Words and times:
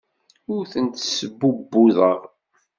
Ur 0.53 0.63
tent-sbubbuḍeɣ. 0.71 2.19